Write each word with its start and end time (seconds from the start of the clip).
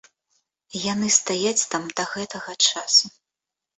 Яны 0.93 1.07
стаяць 1.19 1.67
там 1.75 1.83
да 1.99 2.03
гэтага 2.15 2.51
часу. 2.69 3.05